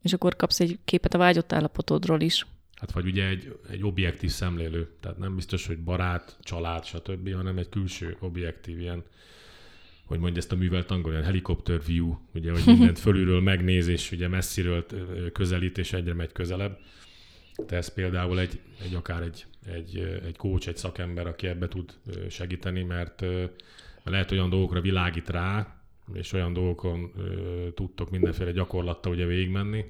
[0.02, 2.46] és akkor kapsz egy képet a vágyott állapotodról is.
[2.74, 7.58] Hát vagy ugye egy, egy objektív szemlélő, tehát nem biztos, hogy barát, család, stb., hanem
[7.58, 9.04] egy külső objektív ilyen
[10.08, 14.12] hogy mondja ezt a művelt angol, ilyen helikopter view, ugye, hogy mindent fölülről megnéz, és
[14.12, 14.86] ugye messziről
[15.32, 16.78] közelít, és egyre megy közelebb.
[17.66, 21.94] Te ez például egy, egy akár egy, egy, egy coach, egy szakember, aki ebbe tud
[22.28, 27.12] segíteni, mert, mert lehet olyan dolgokra világít rá, és olyan dolgokon
[27.74, 29.84] tudtok mindenféle gyakorlattal ugye végigmenni,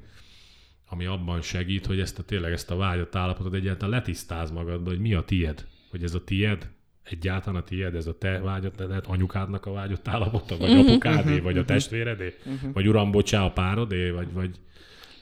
[0.89, 5.01] ami abban segít, hogy ezt a tényleg ezt a vágyat állapotot egyáltalán letisztáz magadba, hogy
[5.01, 6.71] mi a tied, hogy ez a tied,
[7.11, 11.59] egyáltalán a tiéd, ez a te vágyat, lehet anyukádnak a vágyott állapota, vagy apukádé, vagy
[11.59, 12.35] a testvéredé,
[12.73, 14.51] vagy uram, bocsá, a párodé, vagy, vagy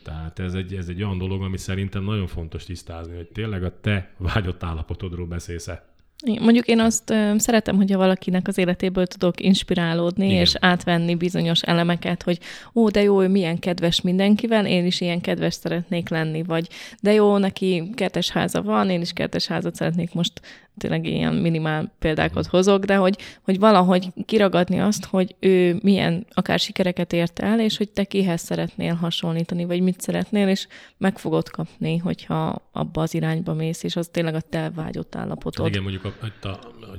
[0.02, 3.80] tehát ez egy, ez egy olyan dolog, ami szerintem nagyon fontos tisztázni, hogy tényleg a
[3.80, 5.94] te vágyott állapotodról beszélsz-e.
[6.40, 10.40] Mondjuk én azt ö, szeretem, hogyha valakinek az életéből tudok inspirálódni, Igen.
[10.40, 12.38] és átvenni bizonyos elemeket, hogy
[12.74, 16.68] ó, de jó, ő milyen kedves mindenkivel, én is ilyen kedves szeretnék lenni, vagy
[17.00, 20.40] de jó, neki kertes háza van, én is kertes házat szeretnék most
[20.78, 26.58] tényleg ilyen minimál példákat hozok, de hogy, hogy valahogy kiragadni azt, hogy ő milyen akár
[26.58, 31.48] sikereket ért el, és hogy te kihez szeretnél hasonlítani, vagy mit szeretnél, és meg fogod
[31.48, 35.66] kapni, hogyha abba az irányba mész, és az tényleg a te vágyott állapotod.
[35.66, 36.12] Igen, mondjuk, a,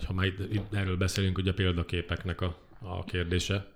[0.07, 0.33] ha már
[0.71, 3.67] erről beszélünk, ugye a példaképeknek a, a kérdése,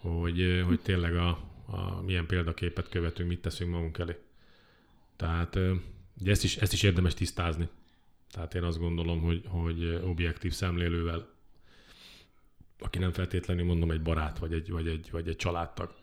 [0.00, 1.28] hogy, hogy tényleg a,
[1.66, 4.16] a milyen példaképet követünk, mit teszünk magunk elé.
[5.16, 5.58] Tehát
[6.20, 7.68] ugye ezt is, ezt is érdemes tisztázni.
[8.32, 11.28] Tehát én azt gondolom, hogy, hogy objektív szemlélővel,
[12.78, 15.94] aki nem feltétlenül mondom egy barát, vagy egy, vagy egy, vagy egy családtag,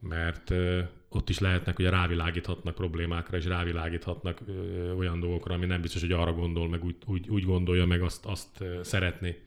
[0.00, 5.80] mert ö, ott is lehetnek, hogy rávilágíthatnak problémákra, és rávilágíthatnak ö, olyan dolgokra, ami nem
[5.80, 9.40] biztos, hogy arra gondol, meg úgy, úgy, úgy gondolja, meg azt, azt szeretné,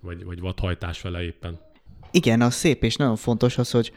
[0.00, 1.60] vagy, vagy vadhajtás vele éppen.
[2.10, 3.92] Igen, az szép és nagyon fontos az, hogy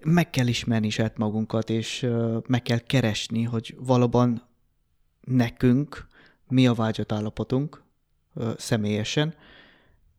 [0.00, 2.06] meg kell ismerni saját magunkat, és
[2.46, 4.42] meg kell keresni, hogy valóban
[5.20, 6.08] nekünk
[6.50, 7.82] mi a vágyott állapotunk
[8.56, 9.34] személyesen,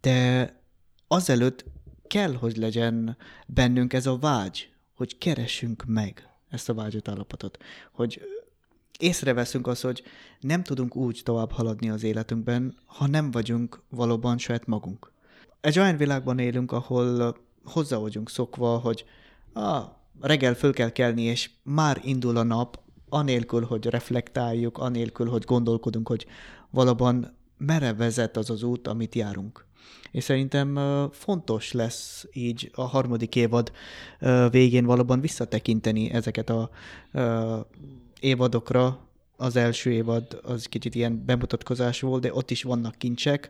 [0.01, 0.49] de
[1.07, 1.65] azelőtt
[2.07, 3.17] kell, hogy legyen
[3.47, 7.57] bennünk ez a vágy, hogy keresünk meg ezt a vágyott állapotot,
[7.91, 8.21] hogy
[8.99, 10.03] észreveszünk azt, hogy
[10.39, 15.11] nem tudunk úgy tovább haladni az életünkben, ha nem vagyunk valóban saját magunk.
[15.61, 19.05] Egy olyan világban élünk, ahol hozzá vagyunk szokva, hogy
[19.53, 19.89] ah,
[20.21, 22.79] reggel föl kell kelni, és már indul a nap,
[23.11, 26.25] anélkül, hogy reflektáljuk, anélkül, hogy gondolkodunk, hogy
[26.69, 29.65] valóban merre vezet az az út, amit járunk.
[30.11, 30.79] És szerintem
[31.11, 33.71] fontos lesz így a harmadik évad
[34.49, 36.69] végén valóban visszatekinteni ezeket a
[38.19, 39.09] évadokra.
[39.37, 43.49] Az első évad az kicsit ilyen bemutatkozás volt, de ott is vannak kincsek.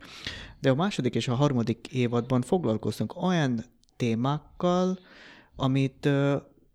[0.60, 3.66] De a második és a harmadik évadban foglalkoztunk olyan
[3.98, 5.00] témákkal,
[5.56, 6.10] amit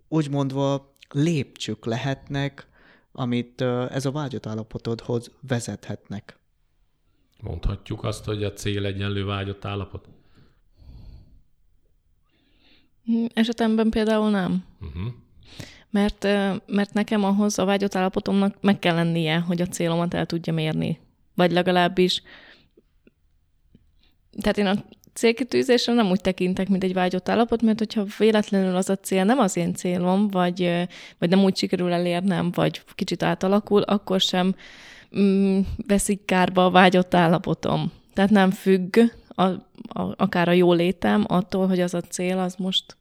[0.08, 2.66] úgy mondva lépcsők lehetnek
[3.16, 6.38] amit ez a vágyott állapotodhoz vezethetnek.
[7.42, 10.08] Mondhatjuk azt, hogy a cél egyenlő vágyott állapot?
[13.04, 14.64] Hm, esetemben például nem.
[14.80, 15.12] Uh-huh.
[15.90, 16.22] Mert,
[16.66, 21.00] mert nekem ahhoz a vágyott állapotomnak meg kell lennie, hogy a célomat el tudja mérni.
[21.34, 22.22] Vagy legalábbis
[24.40, 24.84] tehát én a
[25.16, 29.38] célkitűzésre nem úgy tekintek, mint egy vágyott állapot, mert hogyha véletlenül az a cél nem
[29.38, 30.86] az én célom, vagy,
[31.18, 34.54] vagy nem úgy sikerül elérnem, vagy kicsit átalakul, akkor sem
[35.18, 37.92] mm, veszik kárba a vágyott állapotom.
[38.14, 38.98] Tehát nem függ
[39.28, 42.96] a, a, akár a jó létem attól, hogy az a cél az most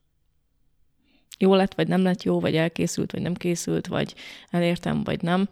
[1.37, 4.13] jó lett, vagy nem lett jó, vagy elkészült, vagy nem készült, vagy
[4.49, 5.49] elértem, vagy nem.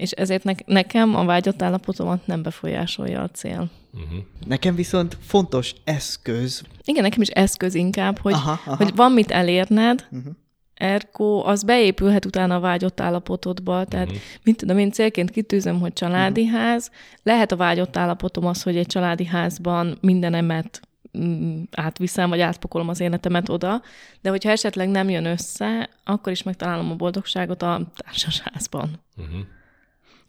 [0.00, 3.70] És ezért ne, nekem a vágyott állapotomat nem befolyásolja a cél.
[3.94, 4.18] Uh-huh.
[4.46, 6.62] Nekem viszont fontos eszköz.
[6.84, 8.76] Igen, nekem is eszköz inkább, hogy, Aha, aha.
[8.76, 10.32] hogy van mit elérned, Uh-huh.
[10.74, 14.14] ergo az beépülhet utána a vágyott állapotodba, tehát Mhm.
[14.16, 14.30] uh-huh.
[14.42, 16.58] mint tudom, én célként kitűzöm, hogy családi uh-huh.
[16.58, 16.90] ház,
[17.22, 20.80] lehet a vágyott állapotom az, hogy egy családi házban mindenemet
[21.18, 23.82] mm, átviszem, vagy átpakolom az életemet oda,
[24.20, 28.90] de hogyha esetleg nem jön össze, akkor is megtalálom a boldogságot a társasházban.
[29.16, 29.40] Uh-huh.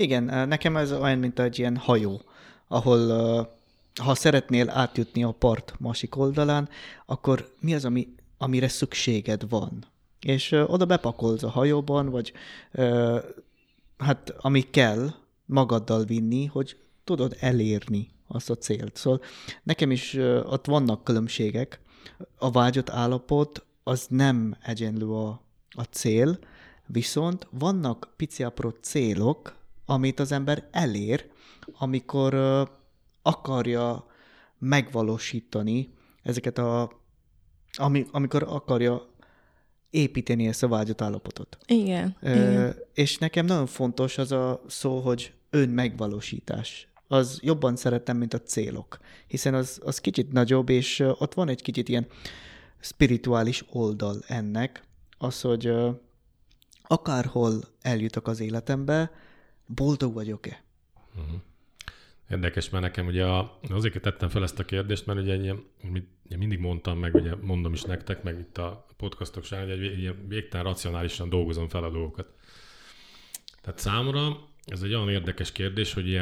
[0.02, 2.22] Igen, nekem ez olyan, mint egy ilyen hajó,
[2.68, 3.00] ahol
[4.02, 6.70] ha szeretnél átjutni a part másik oldalán,
[7.06, 9.86] akkor mi az, ami, amire szükséged van?
[10.20, 12.34] És oda bepakolsz a hajóban, vagy
[13.98, 15.10] hát ami kell
[15.46, 18.96] magaddal vinni, hogy tudod elérni azt a célt.
[18.96, 19.22] Szóval
[19.64, 21.80] nekem is ott vannak különbségek.
[22.38, 26.40] A vágyott állapot az nem egyenlő a, a cél,
[26.86, 29.60] viszont vannak pici apró célok,
[29.92, 31.30] amit az ember elér,
[31.74, 32.34] amikor
[33.22, 34.06] akarja
[34.60, 36.92] megvalósítani ezeket a,
[37.74, 39.10] ami, amikor akarja
[39.90, 41.58] építeni ezt a vágyott állapotot.
[41.66, 42.76] Igen, Ö, igen.
[42.94, 46.88] és nekem nagyon fontos az a szó, hogy önmegvalósítás.
[47.08, 51.62] Az jobban szeretem, mint a célok, hiszen az, az kicsit nagyobb, és ott van egy
[51.62, 52.08] kicsit ilyen
[52.80, 54.84] spirituális oldal ennek,
[55.18, 55.74] az, hogy
[56.84, 59.12] akárhol eljutok az életembe,
[59.76, 60.64] boldog vagyok-e?
[62.30, 66.08] Érdekes, mert nekem ugye a, azért tettem fel ezt a kérdést, mert ugye, ilyen, mit,
[66.26, 70.00] ugye mindig mondtam, meg ugye mondom is nektek, meg itt a podcastok során, hogy egy
[70.00, 72.28] ilyen végtelen racionálisan dolgozom fel a dolgokat.
[73.62, 76.22] Tehát számomra ez egy olyan érdekes kérdés, hogy ugye,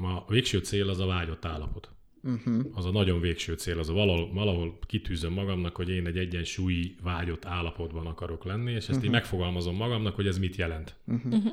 [0.00, 1.90] a végső cél az a vágyott állapot.
[2.22, 2.64] Uh-huh.
[2.74, 6.96] Az a nagyon végső cél, az a valahol, valahol kitűzöm magamnak, hogy én egy egyensúlyi
[7.02, 9.04] vágyott állapotban akarok lenni, és ezt uh-huh.
[9.04, 10.94] így megfogalmazom magamnak, hogy ez mit jelent.
[11.06, 11.44] Uh-huh.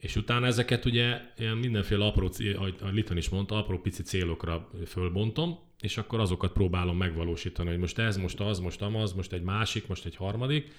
[0.00, 5.58] És utána ezeket ugye ilyen mindenféle apró, ahogy Liton is mondta, apró pici célokra fölbontom,
[5.80, 9.86] és akkor azokat próbálom megvalósítani, hogy most ez, most az, most amaz, most egy másik,
[9.86, 10.72] most egy harmadik,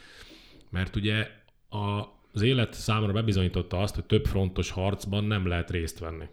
[0.69, 1.27] mert ugye
[1.69, 1.99] a,
[2.33, 6.25] az élet számomra bebizonyította azt, hogy több frontos harcban nem lehet részt venni.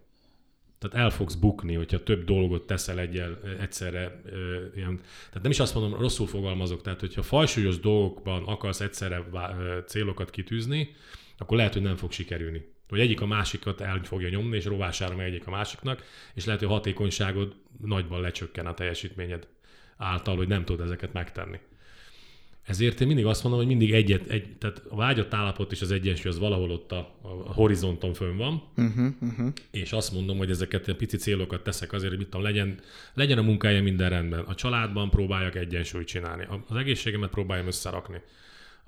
[0.78, 4.20] Tehát el fogsz bukni, hogyha több dolgot teszel egyel, egyszerre.
[4.24, 4.96] Ö, ilyen,
[5.26, 9.24] tehát nem is azt mondom, rosszul fogalmazok, tehát hogyha fajsúlyos dolgokban akarsz egyszerre
[9.86, 10.94] célokat kitűzni,
[11.38, 12.76] akkor lehet, hogy nem fog sikerülni.
[12.88, 16.02] Hogy egyik a másikat el fogja nyomni, és rovására megy egyik a másiknak,
[16.34, 19.46] és lehet, hogy a hatékonyságod nagyban lecsökken a teljesítményed
[19.96, 21.58] által, hogy nem tudod ezeket megtenni.
[22.62, 25.90] Ezért én mindig azt mondom, hogy mindig egyet, egy, tehát a vágyott állapot és az
[25.90, 29.06] egyensúly az valahol ott a, a horizonton fönn van, Uh-huh.
[29.20, 29.52] Uh-huh.
[29.70, 32.78] és azt mondom, hogy ezeket ilyen pici célokat teszek azért, hogy mit tudom, legyen,
[33.14, 34.40] legyen a munkája minden rendben.
[34.40, 36.44] A családban próbáljak egyensúlyt csinálni.
[36.44, 38.20] A- Az egészségemet próbáljam összerakni.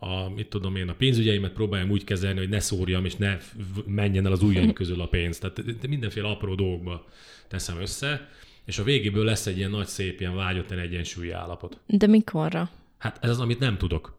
[0.02, 3.38] A, mit tudom én, a pénzügyeimet próbáljam úgy kezelni, hogy ne szórjam, és ne
[3.86, 5.38] menjen el az ujjaim közül a pénz.
[5.38, 7.06] Tehát de mindenféle apró dolgokba
[7.48, 8.28] teszem össze,
[8.64, 11.80] és a végéből lesz egy ilyen nagy, szép, ilyen vágyott egyensúlyi állapot.
[11.86, 12.70] De mikorra?
[12.98, 14.18] Hát ez az, amit nem tudok.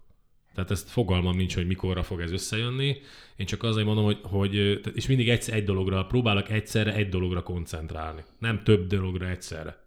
[0.54, 2.98] Tehát ezt fogalmam nincs, hogy mikorra fog ez összejönni.
[3.36, 4.56] Én csak azért mondom, hogy, hogy
[4.96, 8.24] és mindig egy, egy dologra, próbálok egyszerre egy dologra koncentrálni.
[8.40, 9.81] Nem több dologra egyszerre.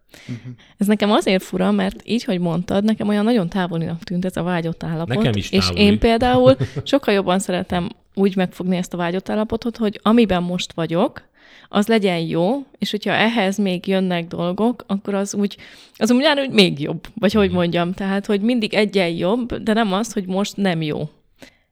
[0.77, 4.43] Ez nekem azért fura, mert így, hogy mondtad, nekem olyan nagyon távolinak tűnt ez a
[4.43, 5.15] vágyott állapot.
[5.15, 5.81] Nekem is És távoli.
[5.81, 11.23] én például sokkal jobban szeretem úgy megfogni ezt a vágyott állapotot, hogy amiben most vagyok,
[11.69, 15.57] az legyen jó, és hogyha ehhez még jönnek dolgok, akkor az úgy,
[15.97, 17.93] az úgy jár, hogy még jobb, vagy hogy mondjam.
[17.93, 21.09] Tehát, hogy mindig egyen jobb, de nem az, hogy most nem jó.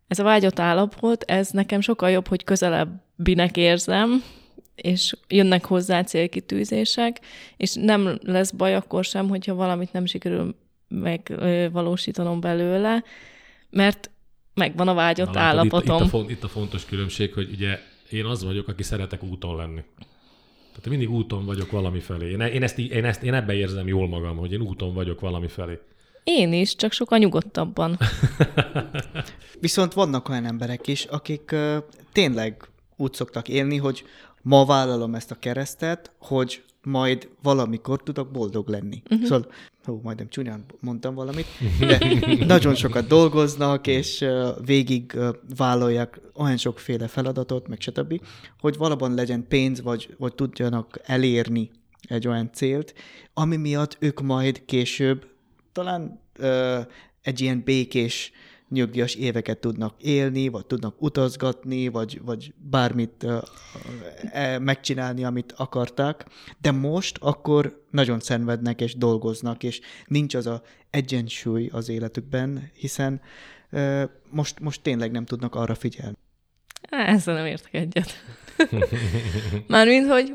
[0.07, 4.23] Ez a vágyott állapot, ez nekem sokkal jobb, hogy közelebbinek érzem,
[4.75, 7.19] és jönnek hozzá célkitűzések,
[7.57, 10.55] és nem lesz baj akkor sem, hogyha valamit nem sikerül
[10.87, 13.03] megvalósítanom belőle,
[13.69, 14.09] mert
[14.53, 16.03] megvan a vágyott Na, látod, itt, állapotom.
[16.03, 19.81] itt, a, itt a fontos különbség, hogy ugye én az vagyok, aki szeretek úton lenni.
[20.69, 22.31] Tehát én mindig úton vagyok valami felé.
[22.31, 25.47] Én, én, ezt, én, ezt, én ebben érzem jól magam, hogy én úton vagyok valami
[25.47, 25.79] felé.
[26.23, 27.97] Én is, csak sokkal nyugodtabban.
[29.59, 31.75] Viszont vannak olyan emberek is, akik uh,
[32.11, 34.03] tényleg úgy szoktak élni, hogy
[34.43, 39.01] ma vállalom ezt a keresztet, hogy majd valamikor tudok boldog lenni.
[39.09, 39.27] Uh-huh.
[39.27, 39.51] Szóval,
[39.83, 41.45] hú, majdnem csúnyán mondtam valamit,
[41.79, 41.99] de
[42.45, 45.27] nagyon sokat dolgoznak, és uh, végig uh,
[45.57, 48.21] vállalják olyan sokféle feladatot, meg stb.,
[48.59, 52.93] hogy valóban legyen pénz, vagy, vagy tudjanak elérni egy olyan célt,
[53.33, 55.27] ami miatt ők majd később
[55.71, 56.79] talán uh,
[57.21, 58.31] egy ilyen békés
[58.69, 66.25] nyugdíjas éveket tudnak élni, vagy tudnak utazgatni, vagy, vagy bármit uh, megcsinálni, amit akarták,
[66.61, 73.21] de most akkor nagyon szenvednek és dolgoznak, és nincs az a egyensúly az életükben, hiszen
[74.29, 76.15] most, most tényleg nem tudnak arra figyelni.
[76.89, 78.11] Ezzel nem értek egyet.
[79.67, 80.33] Mármint, hogy,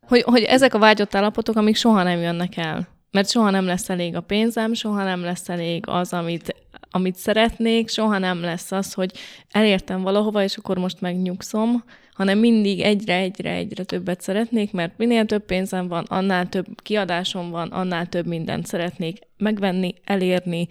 [0.00, 2.88] hogy, hogy ezek a vágyott állapotok, amik soha nem jönnek el.
[3.10, 6.54] Mert soha nem lesz elég a pénzem, soha nem lesz elég az, amit,
[6.90, 9.12] amit szeretnék, soha nem lesz az, hogy
[9.50, 15.24] elértem valahova, és akkor most megnyugszom, hanem mindig egyre, egyre, egyre többet szeretnék, mert minél
[15.24, 20.68] több pénzem van, annál több kiadásom van, annál több mindent szeretnék megvenni, elérni,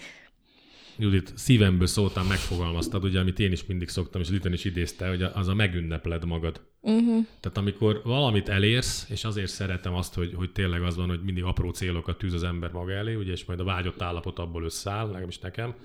[0.99, 5.21] Judit, szívemből szóltam, megfogalmaztad, ugye, amit én is mindig szoktam, és Liten is idézte, hogy
[5.21, 6.61] az a megünnepled magad.
[6.81, 7.25] Uh-huh.
[7.39, 11.43] Tehát amikor valamit elérsz, és azért szeretem azt, hogy, hogy tényleg az van, hogy mindig
[11.43, 15.05] apró célokat tűz az ember maga elé, ugye, és majd a vágyott állapot abból összeáll,
[15.05, 15.75] legalábbis nekem,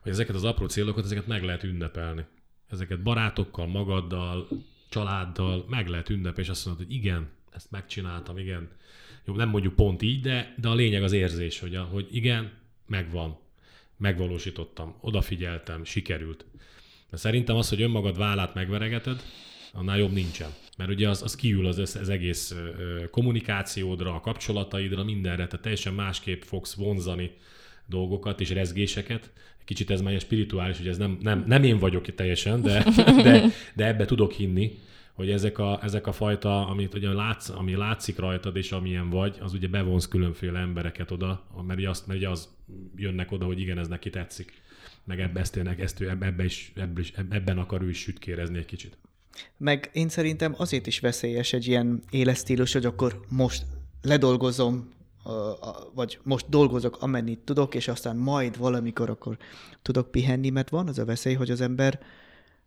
[0.00, 2.24] hogy ezeket az apró célokat, ezeket meg lehet ünnepelni.
[2.70, 4.48] Ezeket barátokkal, magaddal,
[4.88, 8.68] családdal meg lehet ünnepelni, és azt mondod, hogy igen, ezt megcsináltam, igen.
[9.24, 12.50] Jó, nem mondjuk pont így, de, de a lényeg az érzés, hogy, a, hogy igen,
[12.86, 13.38] megvan,
[14.00, 16.44] megvalósítottam, odafigyeltem, sikerült.
[17.10, 19.22] De szerintem az, hogy önmagad vállát megveregeted,
[19.72, 20.50] annál jobb nincsen.
[20.76, 22.54] Mert ugye az, az kiül az, az egész
[23.10, 27.30] kommunikációdra, a kapcsolataidra, mindenre, tehát teljesen másképp fogsz vonzani
[27.86, 29.30] dolgokat és rezgéseket.
[29.64, 32.84] Kicsit ez már spirituális, hogy ez nem, nem, nem én vagyok itt teljesen, de,
[33.22, 34.78] de, de ebbe tudok hinni,
[35.20, 39.38] hogy ezek a, ezek a fajta, amit ugye látsz, ami látszik rajtad, és amilyen vagy,
[39.40, 42.48] az ugye bevonz különféle embereket oda, mert ugye, azt, mert ugye az
[42.96, 44.52] jönnek oda, hogy igen, ez neki tetszik.
[45.04, 48.58] Meg ebbe ezt tényleg, ezt ő ebbe is, ebbe is, ebben akar ő is sütkérezni
[48.58, 48.98] egy kicsit.
[49.56, 53.66] Meg én szerintem azért is veszélyes egy ilyen életstílus, hogy akkor most
[54.02, 54.92] ledolgozom,
[55.94, 59.36] vagy most dolgozok, amennyit tudok, és aztán majd valamikor akkor
[59.82, 62.00] tudok pihenni, mert van az a veszély, hogy az ember,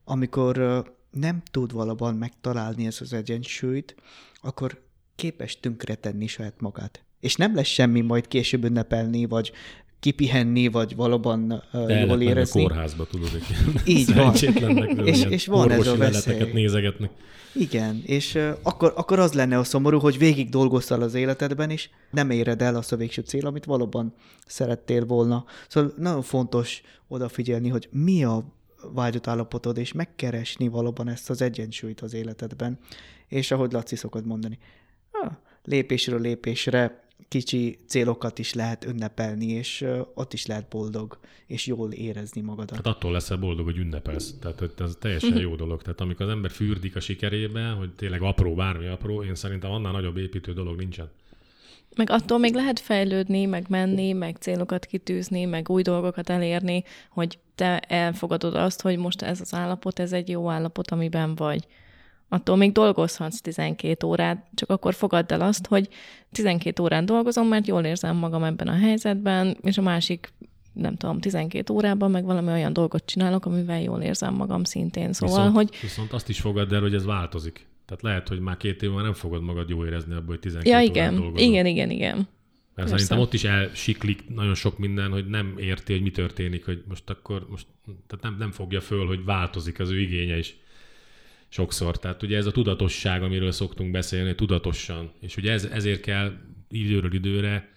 [0.04, 0.84] amikor
[1.14, 3.96] nem tud valaban megtalálni ezt az egyensúlyt,
[4.42, 4.82] akkor
[5.16, 7.04] képes tönkretenni saját magát.
[7.20, 9.52] És nem lesz semmi majd később ünnepelni, vagy
[10.00, 12.64] kipihenni, vagy valóban uh, jól érezni.
[12.64, 13.30] a kórházba, tudod,
[13.86, 14.34] Így van.
[15.06, 16.52] és, és van ez a veszély.
[16.54, 17.12] nézegetnek.
[17.54, 21.90] Igen, és uh, akkor, akkor az lenne a szomorú, hogy végig dolgoztál az életedben, és
[22.12, 24.14] nem éred el azt a végső cél, amit valóban
[24.46, 25.46] szerettél volna.
[25.68, 28.46] Szóval nagyon fontos odafigyelni, hogy mi a
[28.94, 32.80] vágyott állapotod, és megkeresni valóban ezt az egyensúlyt az életedben.
[33.28, 34.58] És ahogy Laci szokott mondani,
[35.64, 42.42] lépésről lépésre kicsi célokat is lehet ünnepelni, és ott is lehet boldog, és jól érezni
[42.42, 42.76] magadat.
[42.76, 44.34] Hát attól leszel boldog, hogy ünnepelsz.
[44.40, 45.82] Tehát hogy ez teljesen jó dolog.
[45.82, 49.92] Tehát amikor az ember fürdik a sikerébe, hogy tényleg apró, bármi apró, én szerintem annál
[49.92, 51.10] nagyobb építő dolog nincsen.
[51.96, 57.40] Meg attól még lehet fejlődni, meg menni, meg célokat kitűzni, meg új dolgokat elérni, hogy
[57.56, 61.68] te elfogadod azt, hogy most ez az állapot, ez egy jó állapot, amiben vagy.
[62.30, 65.90] Attól még dolgozhatsz 12 órát, csak akkor fogadd el azt, hogy
[66.32, 70.34] 12 órán dolgozom, mert jól érzem magam ebben a helyzetben, és a másik
[70.74, 75.14] nem tudom, 12 órában meg valami olyan dolgot csinálok, amivel jól érzem magam szintén.
[75.14, 75.80] Szóval, viszont, hogy...
[75.82, 77.68] Viszont azt is fogadd el, hogy ez változik.
[77.86, 80.70] Tehát lehet, hogy már két év már nem fogod magad jó érezni abból, hogy 12
[80.70, 81.16] ja, igen.
[81.16, 81.48] dolgozol.
[81.48, 82.16] igen, igen, igen.
[82.16, 82.28] Mert
[82.90, 82.92] Persze.
[82.92, 87.10] szerintem ott is elsiklik nagyon sok minden, hogy nem érti, hogy mi történik, hogy most
[87.10, 87.66] akkor, most,
[88.08, 90.56] tehát nem, nem fogja föl, hogy változik az ő igénye is
[91.50, 92.00] sokszor.
[92.00, 95.12] Tehát ugye ez a tudatosság, amiről szoktunk beszélni, tudatosan.
[95.20, 96.34] És ugye ez, ezért kell
[96.70, 97.73] időről időre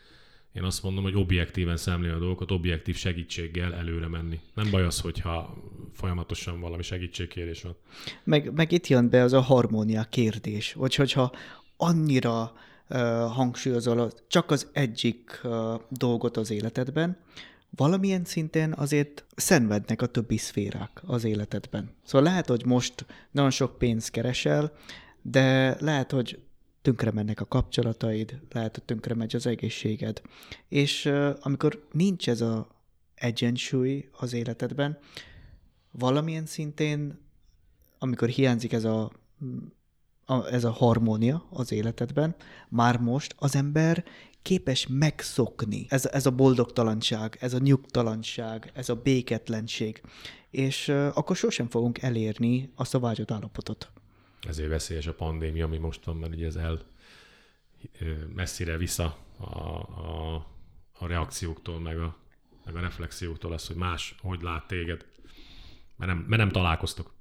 [0.56, 4.40] én azt mondom, hogy objektíven szemlélni a dolgokat, objektív segítséggel előre menni.
[4.54, 5.56] Nem baj az, hogyha
[5.92, 7.76] folyamatosan valami segítségkérés van.
[8.24, 11.32] Meg, meg itt jön be az a harmónia kérdés, vagy hogyha
[11.76, 12.52] annyira
[12.88, 12.98] uh,
[13.32, 17.18] hangsúlyozol csak az egyik uh, dolgot az életedben,
[17.70, 21.90] valamilyen szinten azért szenvednek a többi szférák az életedben.
[22.04, 24.72] Szóval lehet, hogy most nagyon sok pénzt keresel,
[25.22, 26.38] de lehet, hogy
[26.86, 30.22] tönkre mennek a kapcsolataid, lehet, hogy tönkre megy az egészséged.
[30.68, 32.68] És amikor nincs ez a
[33.14, 34.98] egyensúly az életedben,
[35.90, 37.18] valamilyen szintén,
[37.98, 39.12] amikor hiányzik ez a,
[40.50, 42.34] ez a harmónia az életedben,
[42.68, 44.04] már most az ember
[44.42, 50.02] képes megszokni ez, ez a boldogtalanság, ez a nyugtalanság, ez a béketlenség,
[50.50, 53.90] és akkor sosem fogunk elérni azt a vágyott állapotot.
[54.40, 56.84] Ezért veszélyes a pandémia, ami most van, mert ugye ez el
[58.34, 60.34] messzire vissza a, a,
[60.92, 62.16] a reakcióktól, meg a,
[62.64, 65.06] meg a reflexióktól az, hogy más hogy lát téged,
[65.96, 67.14] mert nem, mert nem találkoztok.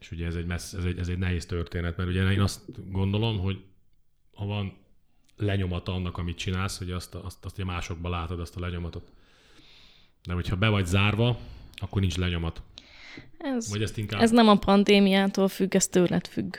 [0.00, 2.90] És ugye ez egy, messz, ez, egy, ez egy nehéz történet, mert ugye én azt
[2.90, 3.64] gondolom, hogy
[4.34, 4.76] ha van
[5.36, 9.12] lenyomata annak, amit csinálsz, hogy azt, azt, azt, azt másokban látod, azt a lenyomatot.
[10.22, 11.38] De hogyha be vagy zárva,
[11.74, 12.62] akkor nincs lenyomat.
[13.38, 14.20] Ez, Vagy ezt inkább...
[14.20, 16.56] ez nem a pandémiától függ, ez tőled függ.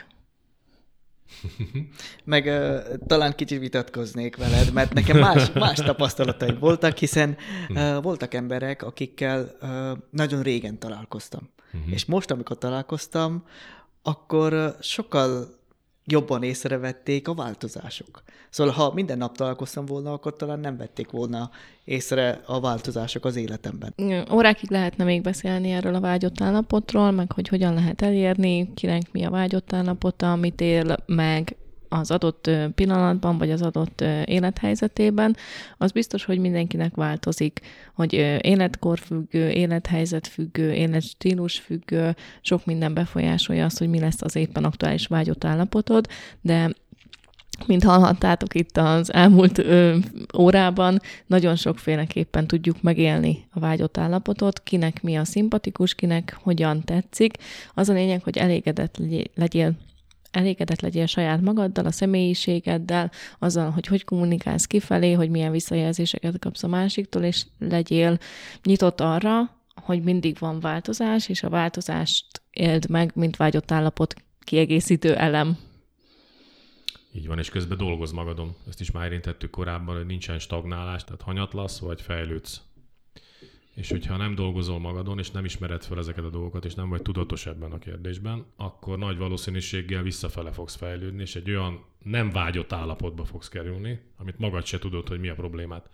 [2.24, 7.38] Meg uh, talán kicsit vitatkoznék veled, mert nekem más, más tapasztalataim voltak, hiszen
[7.70, 11.50] uh, voltak emberek, akikkel uh, nagyon régen találkoztam.
[11.74, 11.94] Uh-huh.
[11.94, 13.44] És most, amikor találkoztam,
[14.02, 15.48] akkor sokkal
[16.06, 18.24] jobban észrevették a változások.
[18.50, 21.50] Szóval ha minden nap találkoztam volna, akkor talán nem vették volna
[21.84, 23.94] észre a változások az életemben.
[24.32, 29.24] Órákig lehetne még beszélni erről a vágyott állapotról, meg hogy hogyan lehet elérni, kinek mi
[29.24, 31.56] a vágyott állapota, amit él meg
[31.94, 35.36] az adott pillanatban, vagy az adott élethelyzetében,
[35.78, 37.60] az biztos, hogy mindenkinek változik,
[37.94, 44.36] hogy életkor függő, élethelyzet függő, életstílus függő, sok minden befolyásolja azt, hogy mi lesz az
[44.36, 46.08] éppen aktuális vágyott állapotod,
[46.42, 46.70] de
[47.66, 49.98] mint hallhattátok itt az elmúlt ö,
[50.38, 57.38] órában, nagyon sokféleképpen tudjuk megélni a vágyott állapotot, kinek mi a szimpatikus, kinek hogyan tetszik.
[57.74, 58.98] Az a lényeg, hogy elégedett
[59.36, 59.74] legyél
[60.34, 66.64] elégedett legyél saját magaddal, a személyiségeddel, azzal, hogy hogy kommunikálsz kifelé, hogy milyen visszajelzéseket kapsz
[66.64, 68.18] a másiktól, és legyél
[68.64, 75.16] nyitott arra, hogy mindig van változás, és a változást éld meg, mint vágyott állapot kiegészítő
[75.16, 75.58] elem.
[77.16, 78.56] Így van, és közben dolgoz magadon.
[78.68, 82.62] Ezt is már érintettük korábban, hogy nincsen stagnálás, tehát hanyatlasz, vagy fejlődsz.
[83.74, 87.02] És hogyha nem dolgozol magadon, és nem ismered fel ezeket a dolgokat, és nem vagy
[87.02, 92.74] tudatos ebben a kérdésben, akkor nagy valószínűséggel visszafele fogsz fejlődni, és egy olyan nem vágyott
[92.74, 95.90] állapotba fogsz kerülni, amit magad se tudod, hogy mi a problémát.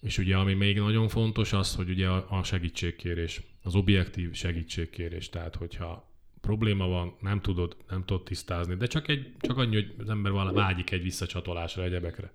[0.00, 5.54] És ugye ami még nagyon fontos az, hogy ugye a segítségkérés, az objektív segítségkérés, tehát
[5.56, 6.08] hogyha
[6.40, 10.32] probléma van, nem tudod, nem tudod tisztázni, de csak, egy, csak annyi, hogy az ember
[10.32, 12.32] vágyik egy visszacsatolásra, egyebekre,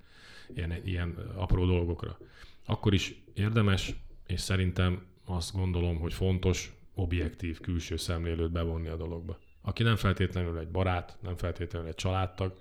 [0.56, 2.18] ilyen, ilyen apró dolgokra.
[2.66, 3.96] Akkor is érdemes,
[4.28, 9.40] és szerintem azt gondolom, hogy fontos, objektív, külső szemlélőt bevonni a dologba.
[9.62, 12.58] Aki nem feltétlenül egy barát, nem feltétlenül egy családtag,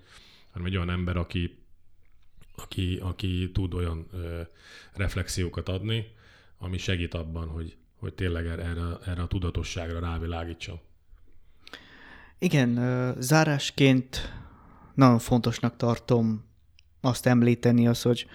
[0.51, 1.57] hanem egy olyan ember, aki,
[2.55, 4.41] aki, aki tud olyan ö,
[4.93, 6.11] reflexiókat adni,
[6.57, 10.79] ami segít abban, hogy, hogy tényleg erre, erre a tudatosságra rávilágítson.
[12.37, 12.75] Igen,
[13.19, 14.33] zárásként
[14.93, 16.45] nagyon fontosnak tartom
[17.01, 18.27] azt említeni, az, hogy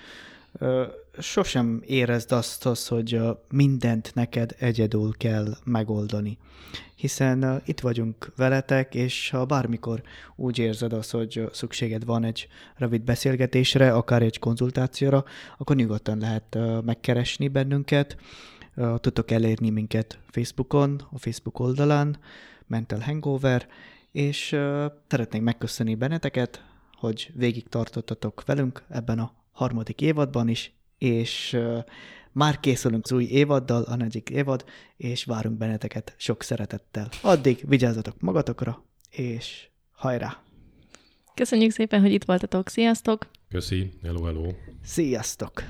[1.20, 6.38] sosem érezd azt, az, hogy mindent neked egyedül kell megoldani.
[6.94, 10.02] Hiszen itt vagyunk veletek, és ha bármikor
[10.36, 15.24] úgy érzed azt, hogy szükséged van egy rövid beszélgetésre, akár egy konzultációra,
[15.58, 18.16] akkor nyugodtan lehet megkeresni bennünket.
[19.00, 22.18] Tudtok elérni minket Facebookon, a Facebook oldalán,
[22.66, 23.66] Mental Hangover,
[24.12, 24.56] és
[25.08, 26.64] szeretnénk megköszönni benneteket,
[26.96, 31.58] hogy végig tartottatok velünk ebben a harmadik évadban is, és
[32.32, 34.64] már készülünk az új évaddal, a negyedik évad,
[34.96, 37.08] és várunk benneteket sok szeretettel.
[37.22, 40.42] Addig vigyázzatok magatokra, és hajrá!
[41.34, 42.68] Köszönjük szépen, hogy itt voltatok.
[42.68, 43.26] Sziasztok!
[43.48, 44.50] Köszi, hello, hello!
[44.82, 45.62] Sziasztok!